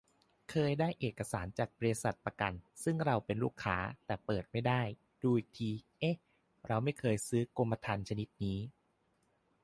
[0.49, 1.83] เคยได้เอกสารจากบ.
[2.25, 2.53] ประกัน
[2.83, 4.81] ซึ่งเราเป็นลูกค้า แต่เปิดไม่ได้
[5.23, 6.17] ดูอีกที เอ๊ะ
[6.67, 8.59] เราไม่เคยซื้อกรมธรรม์ชนิดนี้